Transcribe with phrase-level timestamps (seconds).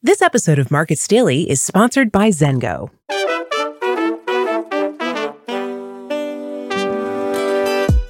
[0.00, 2.90] This episode of Markets Daily is sponsored by Zengo.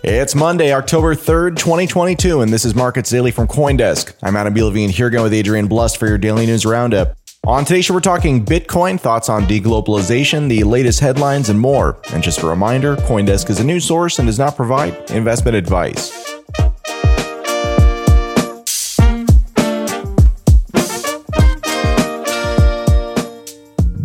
[0.05, 4.13] It's Monday, October 3rd, 2022, and this is Markets Daily from Coindesk.
[4.23, 4.63] I'm Adam B.
[4.63, 7.17] Levine here again with Adrian Blust for your daily news roundup.
[7.47, 12.03] On today's show, we're talking Bitcoin, thoughts on deglobalization, the latest headlines, and more.
[12.13, 16.28] And just a reminder Coindesk is a news source and does not provide investment advice.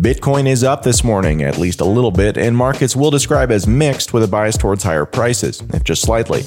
[0.04, 3.66] Bitcoin is up this morning, at least a little bit, and markets will describe as
[3.66, 6.42] mixed with a bias towards higher prices, if just slightly.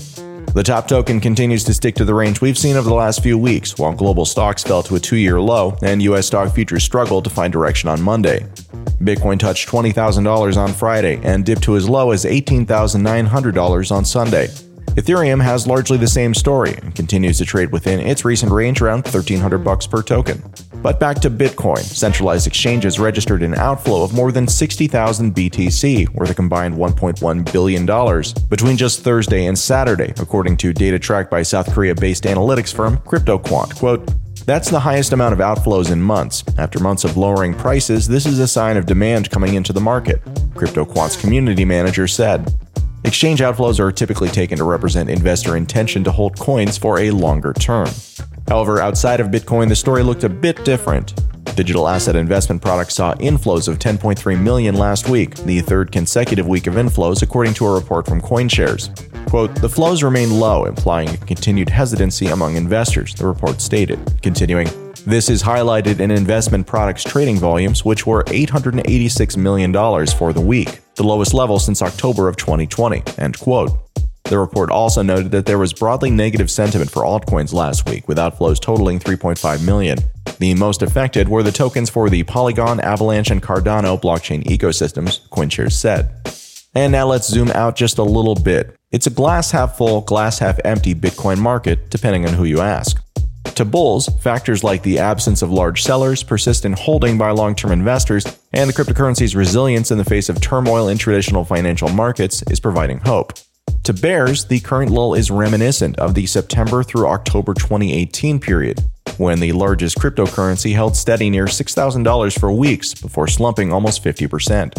[0.54, 3.36] The top token continues to stick to the range we've seen over the last few
[3.36, 6.28] weeks, while global stocks fell to a two year low and U.S.
[6.28, 8.42] stock futures struggled to find direction on Monday.
[9.02, 14.50] Bitcoin touched $20,000 on Friday and dipped to as low as $18,900 on Sunday.
[14.98, 19.04] Ethereum has largely the same story and continues to trade within its recent range around
[19.06, 20.44] 1300 bucks per token.
[20.88, 26.30] But back to Bitcoin, centralized exchanges registered an outflow of more than 60,000 BTC, worth
[26.30, 27.86] a combined $1.1 billion,
[28.48, 33.00] between just Thursday and Saturday, according to data tracked by South Korea based analytics firm
[33.00, 33.78] CryptoQuant.
[33.78, 34.10] Quote,
[34.46, 36.46] that's the highest amount of outflows in months.
[36.58, 40.24] After months of lowering prices, this is a sign of demand coming into the market,
[40.54, 42.50] CryptoQuant's community manager said.
[43.04, 47.52] Exchange outflows are typically taken to represent investor intention to hold coins for a longer
[47.52, 47.90] term.
[48.48, 51.14] However, outside of Bitcoin, the story looked a bit different.
[51.56, 56.68] Digital asset investment products saw inflows of 10.3 million last week, the third consecutive week
[56.68, 58.94] of inflows, according to a report from CoinShares.
[59.28, 64.00] Quote, the flows remain low, implying a continued hesitancy among investors, the report stated.
[64.22, 64.68] Continuing,
[65.06, 69.74] this is highlighted in investment products trading volumes, which were $886 million
[70.08, 73.04] for the week, the lowest level since October of 2020.
[73.18, 73.87] End quote.
[74.30, 78.18] The report also noted that there was broadly negative sentiment for altcoins last week, with
[78.18, 80.00] outflows totaling 3.5 million.
[80.40, 85.72] The most affected were the tokens for the Polygon, Avalanche, and Cardano blockchain ecosystems, CoinShares
[85.72, 86.12] said.
[86.76, 88.76] And now let's zoom out just a little bit.
[88.92, 93.02] It's a glass half full, glass half empty Bitcoin market, depending on who you ask.
[93.56, 98.26] To bulls, factors like the absence of large sellers, persistent holding by long term investors,
[98.52, 103.00] and the cryptocurrency's resilience in the face of turmoil in traditional financial markets is providing
[103.00, 103.34] hope.
[103.88, 108.82] To bears, the current lull is reminiscent of the September through October 2018 period,
[109.16, 114.74] when the largest cryptocurrency held steady near $6,000 for weeks before slumping almost 50%.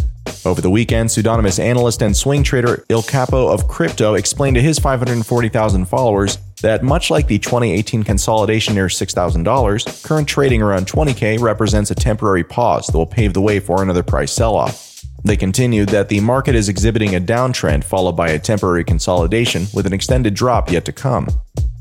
[0.44, 4.78] Over the weekend, pseudonymous analyst and swing trader Il Capo of Crypto explained to his
[4.78, 11.90] 540,000 followers that much like the 2018 consolidation near $6,000, current trading around 20K represents
[11.90, 14.87] a temporary pause that will pave the way for another price sell off.
[15.24, 19.86] They continued that the market is exhibiting a downtrend followed by a temporary consolidation with
[19.86, 21.28] an extended drop yet to come.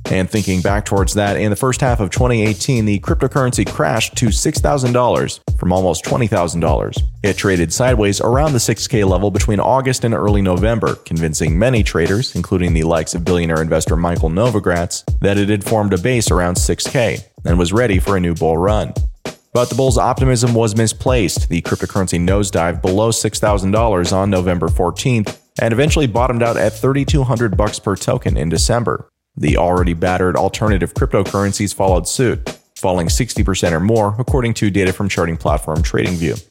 [0.10, 4.28] And thinking back towards that, in the first half of 2018, the cryptocurrency crashed to
[4.28, 7.02] $6,000 from almost $20,000.
[7.24, 12.36] It traded sideways around the 6K level between August and early November, convincing many traders,
[12.36, 16.56] including the likes of billionaire investor Michael Novogratz, that it had formed a base around
[16.56, 18.94] 6K and was ready for a new bull run.
[19.54, 21.50] But the bull's optimism was misplaced.
[21.50, 27.80] The cryptocurrency nosedived below $6,000 on November 14th and eventually bottomed out at 3200 bucks
[27.80, 29.10] per token in December.
[29.36, 35.10] The already battered alternative cryptocurrencies followed suit, falling 60% or more, according to data from
[35.10, 36.44] charting platform TradingView.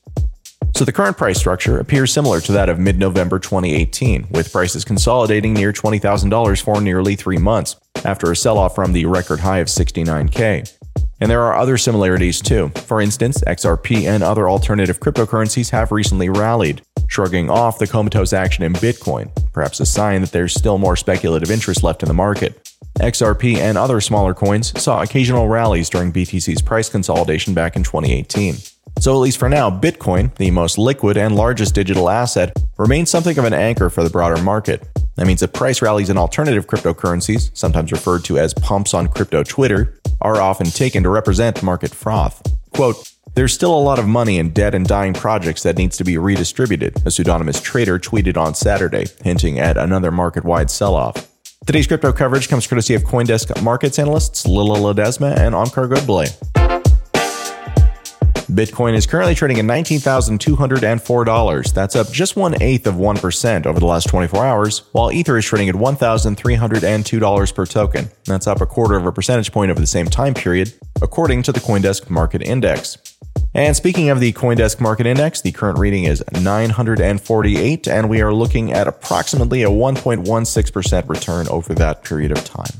[0.76, 4.84] So the current price structure appears similar to that of mid November 2018, with prices
[4.84, 9.58] consolidating near $20,000 for nearly three months, after a sell off from the record high
[9.58, 10.85] of 69K.
[11.20, 12.70] And there are other similarities too.
[12.84, 18.64] For instance, XRP and other alternative cryptocurrencies have recently rallied, shrugging off the comatose action
[18.64, 22.70] in Bitcoin, perhaps a sign that there's still more speculative interest left in the market.
[22.98, 28.56] XRP and other smaller coins saw occasional rallies during BTC's price consolidation back in 2018.
[28.98, 33.36] So, at least for now, Bitcoin, the most liquid and largest digital asset, remains something
[33.36, 34.88] of an anchor for the broader market.
[35.16, 39.42] That means that price rallies in alternative cryptocurrencies, sometimes referred to as pumps on crypto
[39.42, 42.42] Twitter, are often taken to represent market froth.
[42.72, 46.04] Quote, there's still a lot of money in dead and dying projects that needs to
[46.04, 51.28] be redistributed, a pseudonymous trader tweeted on Saturday, hinting at another market wide sell off.
[51.66, 56.75] Today's crypto coverage comes courtesy of Coindesk markets analysts Lyllah Ledesma and Omkar Godbole.
[58.46, 61.72] Bitcoin is currently trading at $19,204.
[61.72, 65.44] That's up just one eighth of 1% over the last 24 hours, while Ether is
[65.44, 68.08] trading at $1,302 per token.
[68.24, 70.72] That's up a quarter of a percentage point over the same time period,
[71.02, 72.98] according to the Coindesk Market Index.
[73.52, 78.32] And speaking of the Coindesk Market Index, the current reading is 948, and we are
[78.32, 82.70] looking at approximately a 1.16% return over that period of time.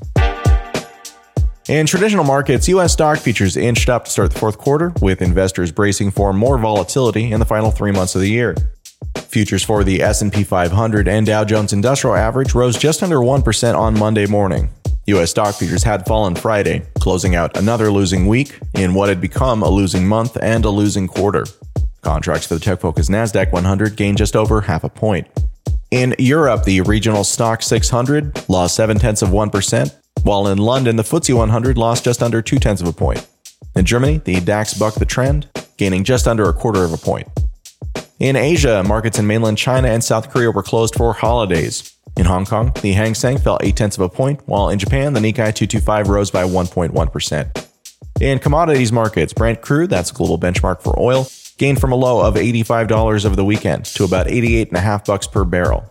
[1.68, 2.92] In traditional markets, U.S.
[2.92, 7.32] stock futures inched up to start the fourth quarter, with investors bracing for more volatility
[7.32, 8.54] in the final three months of the year.
[9.16, 13.98] Futures for the S&P 500 and Dow Jones Industrial Average rose just under 1% on
[13.98, 14.70] Monday morning.
[15.06, 15.32] U.S.
[15.32, 19.68] stock futures had fallen Friday, closing out another losing week in what had become a
[19.68, 21.46] losing month and a losing quarter.
[22.02, 25.26] Contracts for the tech-focused Nasdaq 100 gained just over half a point.
[25.90, 29.92] In Europe, the regional Stoxx 600 lost 7 tenths of 1%,
[30.26, 33.26] while in London, the FTSE 100 lost just under two tenths of a point.
[33.76, 37.28] In Germany, the DAX bucked the trend, gaining just under a quarter of a point.
[38.18, 41.94] In Asia, markets in mainland China and South Korea were closed for holidays.
[42.16, 45.12] In Hong Kong, the Hang Seng fell 8 tenths of a point, while in Japan,
[45.12, 47.66] the Nikkei 225 rose by 1.1%.
[48.20, 51.28] In commodities markets, Brent crude, that's a global benchmark for oil,
[51.58, 55.88] gained from a low of $85 over the weekend to about 88.5 bucks per barrel.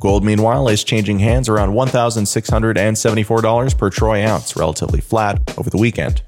[0.00, 6.22] Gold, meanwhile, is changing hands around $1,674 per troy ounce, relatively flat over the weekend.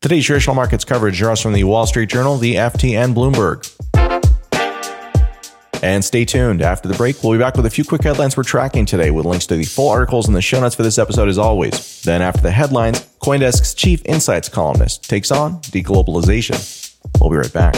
[0.00, 3.70] Today's traditional markets coverage draws from the Wall Street Journal, the FT, and Bloomberg.
[5.82, 6.62] And stay tuned.
[6.62, 9.26] After the break, we'll be back with a few quick headlines we're tracking today with
[9.26, 12.02] links to the full articles in the show notes for this episode as always.
[12.04, 16.90] Then after the headlines, Coindesk's chief insights columnist takes on deglobalization.
[17.20, 17.74] We'll be right back.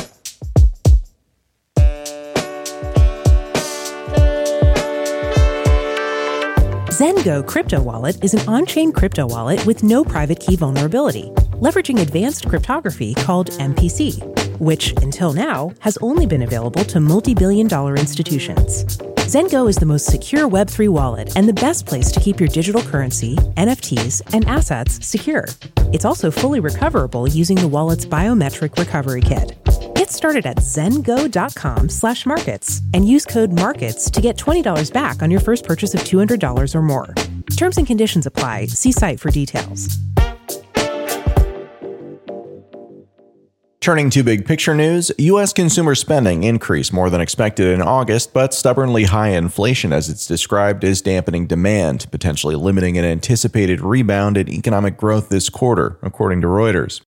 [6.96, 11.24] Zengo Crypto Wallet is an on chain crypto wallet with no private key vulnerability,
[11.60, 17.68] leveraging advanced cryptography called MPC, which, until now, has only been available to multi billion
[17.68, 18.96] dollar institutions.
[19.26, 22.80] Zengo is the most secure Web3 wallet and the best place to keep your digital
[22.80, 25.44] currency, NFTs, and assets secure.
[25.92, 29.65] It's also fully recoverable using the wallet's biometric recovery kit.
[30.06, 35.32] Get started at zengo.com slash markets and use code MARKETS to get $20 back on
[35.32, 37.12] your first purchase of $200 or more.
[37.56, 38.66] Terms and conditions apply.
[38.66, 39.98] See site for details.
[43.80, 45.52] Turning to big picture news, U.S.
[45.52, 50.84] consumer spending increased more than expected in August, but stubbornly high inflation, as it's described,
[50.84, 56.46] is dampening demand, potentially limiting an anticipated rebound in economic growth this quarter, according to
[56.46, 57.00] Reuters.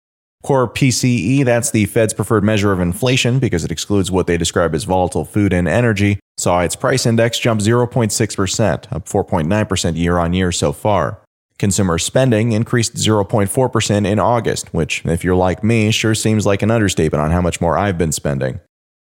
[0.43, 4.75] Core PCE, that's the Fed's preferred measure of inflation because it excludes what they describe
[4.75, 10.33] as volatile food and energy, saw its price index jump 0.6%, up 4.9% year on
[10.33, 11.21] year so far.
[11.59, 16.71] Consumer spending increased 0.4% in August, which, if you're like me, sure seems like an
[16.71, 18.61] understatement on how much more I've been spending.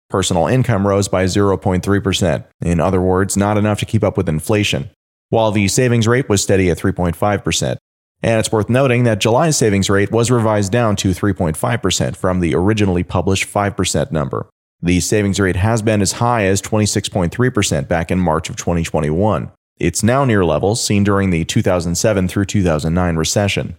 [0.09, 4.89] Personal income rose by 0.3%, in other words, not enough to keep up with inflation,
[5.29, 7.77] while the savings rate was steady at 3.5%.
[8.23, 12.55] And it's worth noting that July's savings rate was revised down to 3.5% from the
[12.55, 14.49] originally published 5% number.
[14.83, 19.51] The savings rate has been as high as 26.3% back in March of 2021.
[19.79, 23.77] It's now near levels seen during the 2007 through 2009 recession.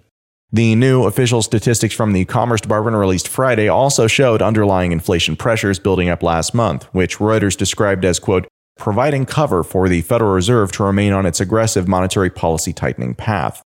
[0.52, 5.78] The new official statistics from the Commerce Department released Friday also showed underlying inflation pressures
[5.78, 8.48] building up last month, which Reuters described as, quote,
[8.78, 13.62] providing cover for the Federal Reserve to remain on its aggressive monetary policy tightening path.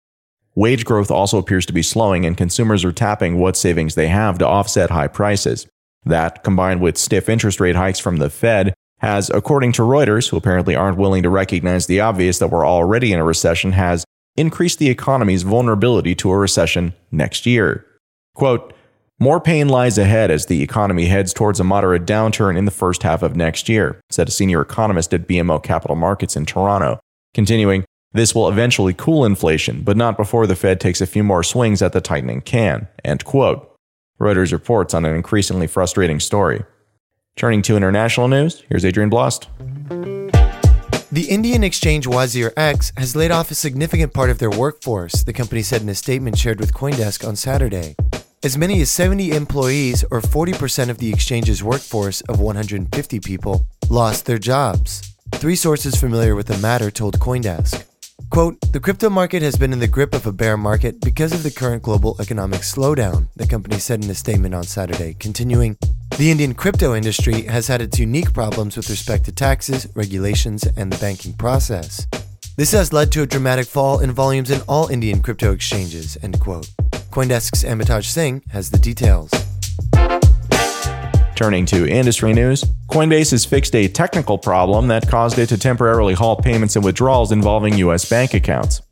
[0.58, 4.38] Wage growth also appears to be slowing, and consumers are tapping what savings they have
[4.38, 5.68] to offset high prices.
[6.04, 10.36] That, combined with stiff interest rate hikes from the Fed, has, according to Reuters, who
[10.36, 14.80] apparently aren't willing to recognize the obvious that we're already in a recession, has increased
[14.80, 17.86] the economy's vulnerability to a recession next year.
[18.34, 18.74] Quote,
[19.20, 23.04] more pain lies ahead as the economy heads towards a moderate downturn in the first
[23.04, 26.98] half of next year, said a senior economist at BMO Capital Markets in Toronto.
[27.32, 31.42] Continuing, this will eventually cool inflation, but not before the Fed takes a few more
[31.42, 32.88] swings at the tightening can.
[33.04, 33.76] End quote.
[34.20, 36.64] Reuters reports on an increasingly frustrating story.
[37.36, 39.48] Turning to international news, here's Adrian Blust.
[41.10, 45.62] The Indian exchange WazirX has laid off a significant part of their workforce, the company
[45.62, 47.94] said in a statement shared with Coindesk on Saturday.
[48.42, 54.26] As many as 70 employees, or 40% of the exchange's workforce of 150 people, lost
[54.26, 55.14] their jobs.
[55.32, 57.87] Three sources familiar with the matter told Coindesk.
[58.30, 61.42] Quote, the crypto market has been in the grip of a bear market because of
[61.42, 65.78] the current global economic slowdown, the company said in a statement on Saturday, continuing,
[66.18, 70.92] the Indian crypto industry has had its unique problems with respect to taxes, regulations, and
[70.92, 72.06] the banking process.
[72.56, 76.38] This has led to a dramatic fall in volumes in all Indian crypto exchanges, end
[76.38, 76.68] quote.
[77.10, 79.30] Coindesk's Amitoj Singh has the details.
[81.38, 86.12] Turning to industry news, Coinbase has fixed a technical problem that caused it to temporarily
[86.12, 88.10] halt payments and withdrawals involving U.S.
[88.10, 88.82] bank accounts.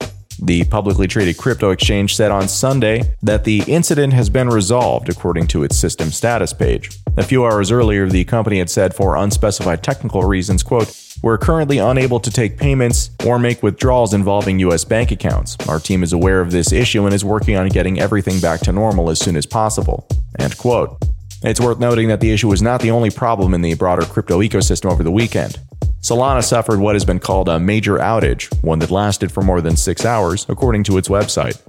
[0.40, 5.48] The publicly traded crypto exchange said on Sunday that the incident has been resolved according
[5.48, 6.90] to its system status page.
[7.16, 11.78] A few hours earlier, the company had said for unspecified technical reasons, quote, We're currently
[11.78, 15.56] unable to take payments or make withdrawals involving US bank accounts.
[15.68, 18.72] Our team is aware of this issue and is working on getting everything back to
[18.72, 20.06] normal as soon as possible.
[20.38, 20.96] End quote.
[21.42, 24.40] It's worth noting that the issue was not the only problem in the broader crypto
[24.40, 25.58] ecosystem over the weekend.
[26.00, 29.76] Solana suffered what has been called a major outage, one that lasted for more than
[29.76, 31.60] six hours, according to its website.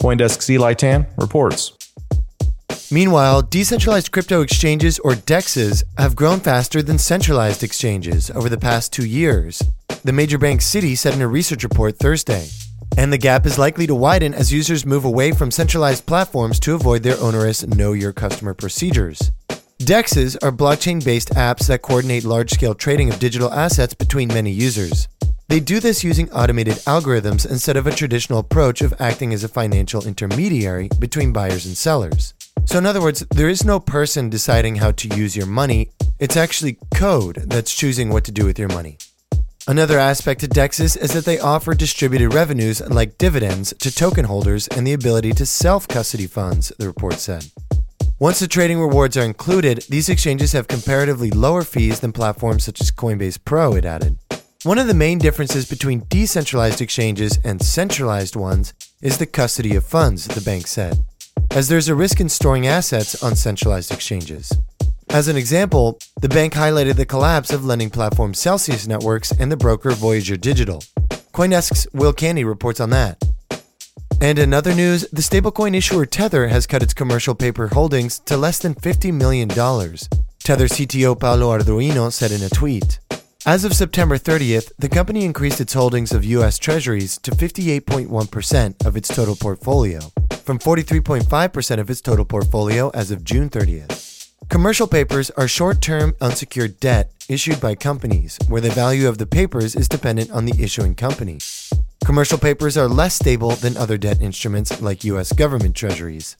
[0.00, 1.72] Coindesk's Eli Tan reports.
[2.90, 8.92] Meanwhile, decentralized crypto exchanges or DEXs have grown faster than centralized exchanges over the past
[8.92, 9.62] two years.
[10.04, 12.46] The major bank Citi said in a research report Thursday.
[12.98, 16.74] And the gap is likely to widen as users move away from centralized platforms to
[16.74, 19.30] avoid their onerous Know Your Customer procedures.
[19.80, 24.50] DEXs are blockchain based apps that coordinate large scale trading of digital assets between many
[24.50, 25.08] users.
[25.48, 29.48] They do this using automated algorithms instead of a traditional approach of acting as a
[29.48, 32.32] financial intermediary between buyers and sellers.
[32.64, 36.36] So, in other words, there is no person deciding how to use your money, it's
[36.36, 38.96] actually code that's choosing what to do with your money.
[39.68, 44.68] Another aspect to DEXs is that they offer distributed revenues like dividends to token holders
[44.68, 47.50] and the ability to self custody funds, the report said.
[48.20, 52.80] Once the trading rewards are included, these exchanges have comparatively lower fees than platforms such
[52.80, 54.18] as Coinbase Pro, it added.
[54.62, 59.84] One of the main differences between decentralized exchanges and centralized ones is the custody of
[59.84, 61.04] funds, the bank said
[61.50, 64.52] as there's a risk in storing assets on centralized exchanges.
[65.16, 69.56] As an example, the bank highlighted the collapse of lending platform Celsius Networks and the
[69.56, 70.82] broker Voyager Digital.
[71.32, 73.24] Coindesk's Will Canny reports on that.
[74.20, 78.36] And in other news, the stablecoin issuer Tether has cut its commercial paper holdings to
[78.36, 79.48] less than $50 million.
[79.48, 83.00] Tether CTO Paolo Ardoino said in a tweet.
[83.46, 86.58] As of September 30th, the company increased its holdings of U.S.
[86.58, 90.00] Treasuries to 58.1% of its total portfolio,
[90.44, 94.05] from 43.5% of its total portfolio as of June 30th.
[94.48, 99.26] Commercial papers are short term unsecured debt issued by companies where the value of the
[99.26, 101.38] papers is dependent on the issuing company.
[102.04, 105.32] Commercial papers are less stable than other debt instruments like U.S.
[105.32, 106.36] government treasuries.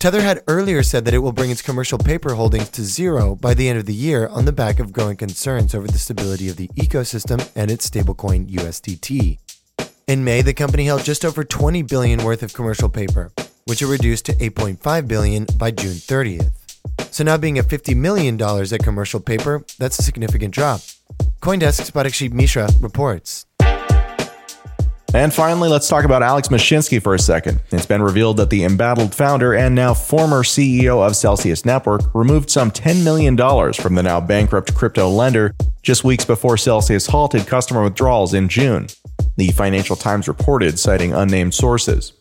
[0.00, 3.54] Tether had earlier said that it will bring its commercial paper holdings to zero by
[3.54, 6.56] the end of the year on the back of growing concerns over the stability of
[6.56, 9.38] the ecosystem and its stablecoin USDT.
[10.06, 13.32] In May, the company held just over 20 billion worth of commercial paper,
[13.64, 16.63] which it reduced to 8.5 billion by June 30th.
[17.14, 20.80] So now being at 50 million dollars at commercial paper, that's a significant drop.
[21.40, 23.46] CoinDesk's Parikshit Mishra reports.
[25.14, 27.60] And finally, let's talk about Alex Mashinsky for a second.
[27.70, 32.50] It's been revealed that the embattled founder and now former CEO of Celsius Network removed
[32.50, 33.36] some $10 million
[33.74, 38.88] from the now bankrupt crypto lender just weeks before Celsius halted customer withdrawals in June.
[39.36, 42.12] The Financial Times reported, citing unnamed sources.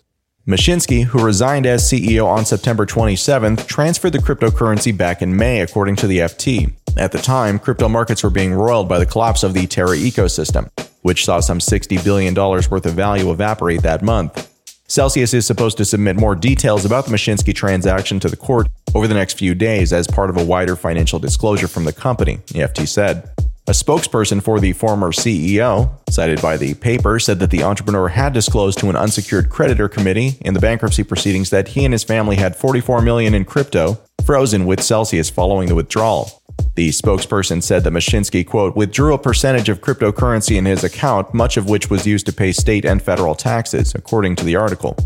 [0.47, 5.95] Mashinsky, who resigned as CEO on September 27th, transferred the cryptocurrency back in May, according
[5.97, 6.73] to the FT.
[6.97, 10.69] At the time, crypto markets were being roiled by the collapse of the Terra ecosystem
[11.03, 14.49] which saw some $60 billion worth of value evaporate that month.
[14.87, 19.07] Celsius is supposed to submit more details about the Mashinsky transaction to the court over
[19.07, 22.59] the next few days as part of a wider financial disclosure from the company, the
[22.59, 23.29] FT said.
[23.65, 28.33] A spokesperson for the former CEO, cited by the paper, said that the entrepreneur had
[28.33, 32.35] disclosed to an unsecured creditor committee in the bankruptcy proceedings that he and his family
[32.35, 36.43] had 44 million in crypto frozen with Celsius following the withdrawal.
[36.75, 41.55] The spokesperson said that Mashinsky, quote, withdrew a percentage of cryptocurrency in his account, much
[41.55, 44.97] of which was used to pay state and federal taxes, according to the article.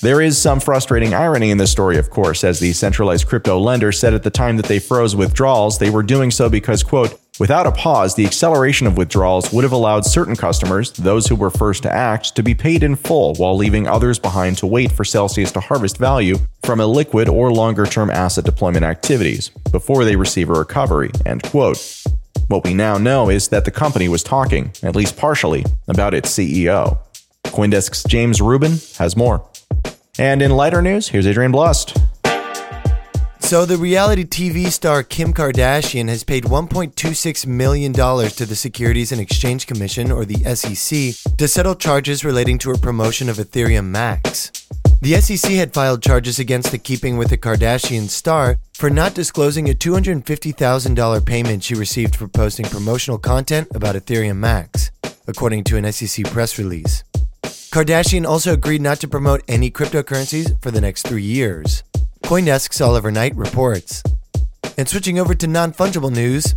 [0.00, 3.92] There is some frustrating irony in this story, of course, as the centralized crypto lender
[3.92, 7.66] said at the time that they froze withdrawals, they were doing so because, quote, Without
[7.66, 11.82] a pause, the acceleration of withdrawals would have allowed certain customers, those who were first
[11.82, 15.50] to act, to be paid in full while leaving others behind to wait for Celsius
[15.52, 20.52] to harvest value from illiquid or longer term asset deployment activities before they receive a
[20.52, 21.10] recovery.
[21.24, 22.04] End quote.
[22.48, 26.28] What we now know is that the company was talking, at least partially, about its
[26.28, 26.98] CEO.
[27.44, 29.48] Coindesk's James Rubin has more.
[30.18, 31.96] And in lighter news, here's Adrian Blust.
[33.40, 39.20] So, the reality TV star Kim Kardashian has paid $1.26 million to the Securities and
[39.20, 44.52] Exchange Commission, or the SEC, to settle charges relating to her promotion of Ethereum Max.
[45.00, 49.68] The SEC had filed charges against the Keeping with the Kardashian star for not disclosing
[49.68, 54.90] a $250,000 payment she received for posting promotional content about Ethereum Max,
[55.26, 57.02] according to an SEC press release.
[57.72, 61.82] Kardashian also agreed not to promote any cryptocurrencies for the next three years.
[62.30, 64.04] Coindesk's Oliver Knight reports.
[64.78, 66.54] And switching over to non fungible news,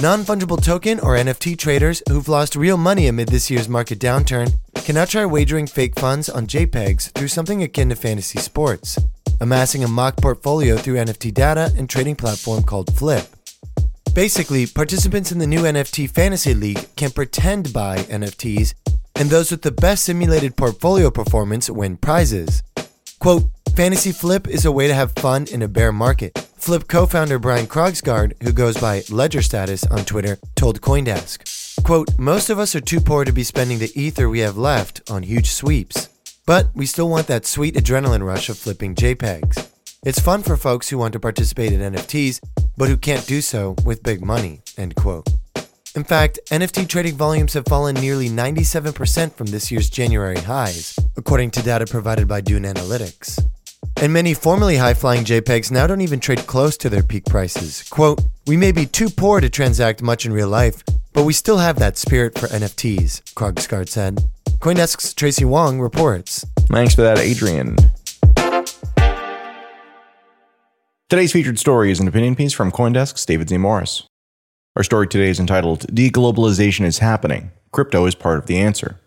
[0.00, 4.52] non fungible token or NFT traders who've lost real money amid this year's market downturn
[4.74, 8.98] can now try wagering fake funds on JPEGs through something akin to fantasy sports,
[9.40, 13.24] amassing a mock portfolio through NFT data and trading platform called Flip.
[14.16, 18.74] Basically, participants in the new NFT Fantasy League can pretend buy NFTs,
[19.14, 22.64] and those with the best simulated portfolio performance win prizes.
[23.20, 23.44] Quote,
[23.76, 26.38] Fantasy Flip is a way to have fun in a bear market.
[26.58, 31.82] Flip co founder Brian Krogsgaard, who goes by Ledger Status on Twitter, told Coindesk.
[31.82, 35.10] Quote, Most of us are too poor to be spending the ether we have left
[35.10, 36.10] on huge sweeps,
[36.44, 39.70] but we still want that sweet adrenaline rush of flipping JPEGs.
[40.04, 42.40] It's fun for folks who want to participate in NFTs,
[42.76, 44.60] but who can't do so with big money.
[44.76, 45.30] End quote.
[45.96, 51.52] In fact, NFT trading volumes have fallen nearly 97% from this year's January highs, according
[51.52, 53.42] to data provided by Dune Analytics.
[53.96, 57.88] And many formerly high flying JPEGs now don't even trade close to their peak prices.
[57.90, 60.82] Quote, We may be too poor to transact much in real life,
[61.12, 64.28] but we still have that spirit for NFTs, Krogsgaard said.
[64.58, 66.46] Coindesk's Tracy Wong reports.
[66.70, 67.76] Thanks for that, Adrian.
[71.08, 73.58] Today's featured story is an opinion piece from Coindesk's David Z.
[73.58, 74.04] Morris.
[74.74, 77.50] Our story today is entitled Deglobalization is Happening.
[77.72, 78.98] Crypto is part of the answer.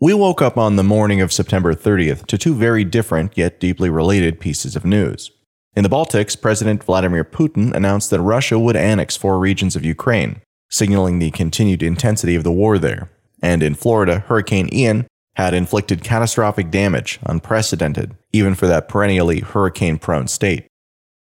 [0.00, 3.90] We woke up on the morning of September 30th to two very different yet deeply
[3.90, 5.32] related pieces of news.
[5.74, 10.40] In the Baltics, President Vladimir Putin announced that Russia would annex four regions of Ukraine,
[10.70, 13.10] signaling the continued intensity of the war there.
[13.42, 19.98] And in Florida, Hurricane Ian had inflicted catastrophic damage, unprecedented, even for that perennially hurricane
[19.98, 20.68] prone state.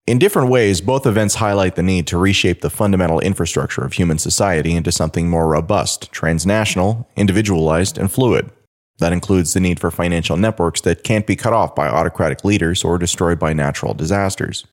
[0.08, 4.18] In different ways, both events highlight the need to reshape the fundamental infrastructure of human
[4.18, 8.50] society into something more robust, transnational, individualized, and fluid.
[8.98, 12.82] That includes the need for financial networks that can't be cut off by autocratic leaders
[12.82, 14.64] or destroyed by natural disasters.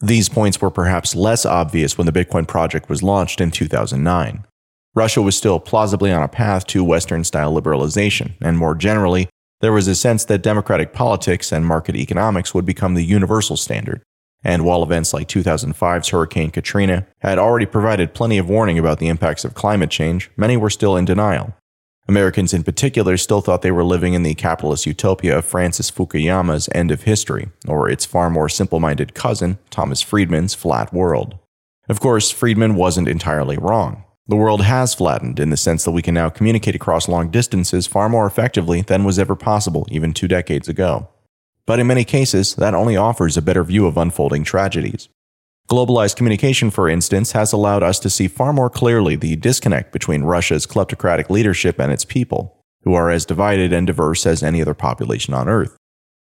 [0.00, 4.44] These points were perhaps less obvious when the Bitcoin project was launched in 2009.
[4.94, 9.28] Russia was still plausibly on a path to Western style liberalization, and more generally,
[9.60, 14.02] there was a sense that democratic politics and market economics would become the universal standard,
[14.44, 19.08] and while events like 2005's Hurricane Katrina had already provided plenty of warning about the
[19.08, 21.54] impacts of climate change, many were still in denial.
[22.08, 26.68] Americans in particular still thought they were living in the capitalist utopia of Francis Fukuyama's
[26.72, 31.38] End of History, or its far more simple minded cousin, Thomas Friedman's Flat World.
[31.88, 34.04] Of course, Friedman wasn't entirely wrong.
[34.28, 37.86] The world has flattened in the sense that we can now communicate across long distances
[37.86, 41.08] far more effectively than was ever possible even two decades ago.
[41.64, 45.08] But in many cases, that only offers a better view of unfolding tragedies.
[45.68, 50.22] Globalized communication, for instance, has allowed us to see far more clearly the disconnect between
[50.22, 54.74] Russia's kleptocratic leadership and its people, who are as divided and diverse as any other
[54.74, 55.76] population on Earth.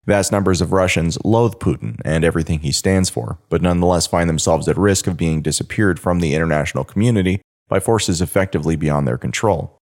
[0.06, 4.68] Vast numbers of Russians loathe Putin and everything he stands for, but nonetheless find themselves
[4.68, 9.76] at risk of being disappeared from the international community by forces effectively beyond their control.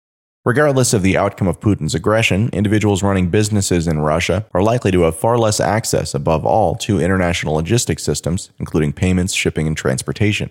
[0.49, 5.01] Regardless of the outcome of Putin's aggression, individuals running businesses in Russia are likely to
[5.01, 10.49] have far less access, above all, to international logistics systems, including payments, shipping, and transportation.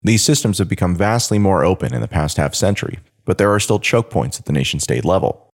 [0.00, 3.58] These systems have become vastly more open in the past half century, but there are
[3.58, 5.50] still choke points at the nation state level.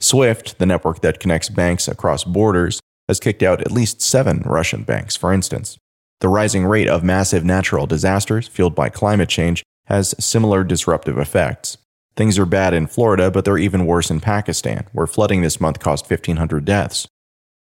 [0.00, 4.82] SWIFT, the network that connects banks across borders, has kicked out at least seven Russian
[4.82, 5.78] banks, for instance.
[6.20, 11.78] The rising rate of massive natural disasters fueled by climate change has similar disruptive effects.
[12.20, 15.78] Things are bad in Florida, but they're even worse in Pakistan, where flooding this month
[15.78, 17.08] caused 1,500 deaths.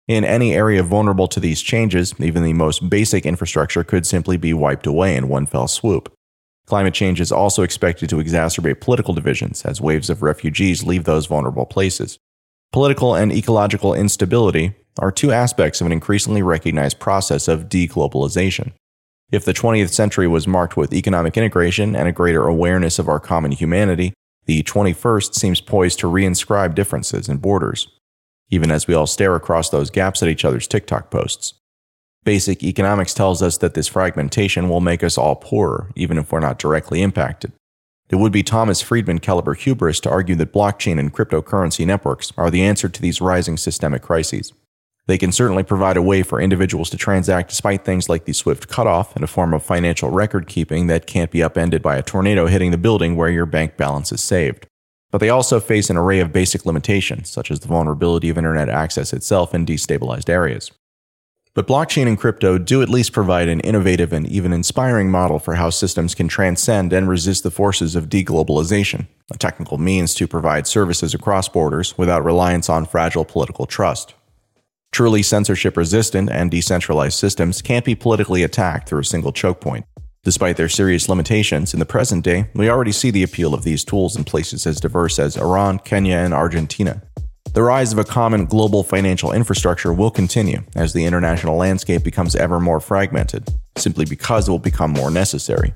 [0.07, 4.53] In any area vulnerable to these changes, even the most basic infrastructure could simply be
[4.53, 6.13] wiped away in one fell swoop.
[6.67, 11.25] Climate change is also expected to exacerbate political divisions as waves of refugees leave those
[11.25, 12.19] vulnerable places.
[12.71, 18.73] Political and ecological instability are two aspects of an increasingly recognized process of deglobalization.
[19.31, 23.19] If the 20th century was marked with economic integration and a greater awareness of our
[23.19, 24.13] common humanity,
[24.45, 27.87] the 21st seems poised to reinscribe differences and borders,
[28.49, 31.53] even as we all stare across those gaps at each other's TikTok posts.
[32.23, 36.39] Basic economics tells us that this fragmentation will make us all poorer, even if we're
[36.39, 37.51] not directly impacted.
[38.09, 42.51] It would be Thomas Friedman caliber hubris to argue that blockchain and cryptocurrency networks are
[42.51, 44.53] the answer to these rising systemic crises.
[45.05, 48.69] They can certainly provide a way for individuals to transact despite things like the SWIFT
[48.69, 52.47] cutoff and a form of financial record keeping that can't be upended by a tornado
[52.47, 54.65] hitting the building where your bank balance is saved.
[55.11, 58.69] But they also face an array of basic limitations, such as the vulnerability of internet
[58.69, 60.71] access itself in destabilized areas.
[61.53, 65.53] But blockchain and crypto do at least provide an innovative and even inspiring model for
[65.53, 70.65] how systems can transcend and resist the forces of deglobalization, a technical means to provide
[70.65, 74.15] services across borders without reliance on fragile political trust.
[74.93, 79.87] Truly censorship resistant and decentralized systems can't be politically attacked through a single choke point.
[80.23, 83.83] Despite their serious limitations, in the present day, we already see the appeal of these
[83.83, 87.01] tools in places as diverse as Iran, Kenya, and Argentina.
[87.55, 92.35] The rise of a common global financial infrastructure will continue as the international landscape becomes
[92.35, 95.73] ever more fragmented, simply because it will become more necessary.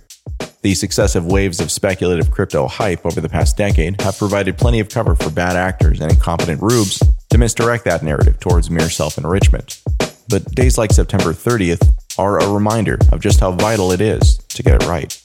[0.62, 4.89] The successive waves of speculative crypto hype over the past decade have provided plenty of
[4.89, 9.82] cover for bad actors and incompetent rubes to misdirect that narrative towards mere self enrichment.
[10.30, 14.63] But days like September 30th are a reminder of just how vital it is to
[14.63, 15.22] get it right.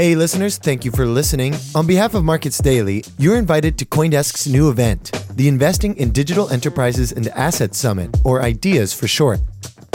[0.00, 1.54] Hey listeners, thank you for listening.
[1.74, 6.48] On behalf of Markets Daily, you're invited to Coindesk's new event, the Investing in Digital
[6.48, 9.40] Enterprises and Assets Summit, or IDEAS for short.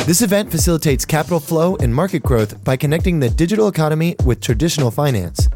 [0.06, 4.92] This event facilitates capital flow and market growth by connecting the digital economy with traditional
[4.92, 5.50] finance.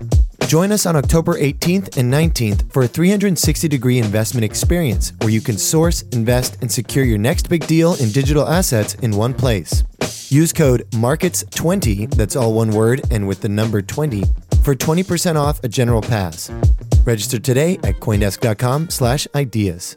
[0.48, 5.40] Join us on October 18th and 19th for a 360 degree investment experience where you
[5.40, 9.84] can source, invest, and secure your next big deal in digital assets in one place.
[10.32, 14.24] Use code MARKETS20, that's all one word and with the number 20,
[14.64, 16.50] for 20% off a general pass.
[17.06, 19.96] Register today at coindesk.com/ideas.